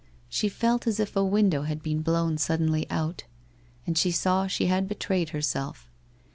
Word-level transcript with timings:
She 0.29 0.49
felt 0.49 0.87
as 0.87 0.99
if 0.99 1.15
a 1.15 1.23
window 1.23 1.61
had 1.61 1.83
been 1.83 2.01
blown 2.01 2.39
suddenly 2.39 2.89
out. 2.89 3.25
And 3.85 3.95
she 3.95 4.11
taw 4.11 4.47
she 4.47 4.65
had 4.65 4.87
betrayed 4.87 5.29
herself. 5.29 5.91